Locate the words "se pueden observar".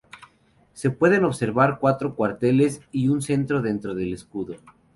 0.73-1.77